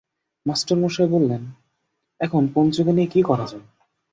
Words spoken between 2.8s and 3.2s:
নিয়ে